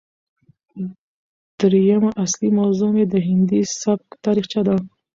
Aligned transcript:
درييمه 1.59 2.09
اصلي 2.23 2.49
موضوع 2.59 2.89
مې 2.95 3.03
د 3.13 3.15
هندي 3.27 3.61
سبک 3.81 4.07
تاريخچه 4.25 4.61
ده 4.67 4.75